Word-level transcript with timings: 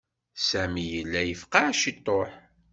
Sami 0.47 0.83
yella 0.93 1.21
yefqeɛ 1.23 1.67
ciṭuḥ. 1.79 2.31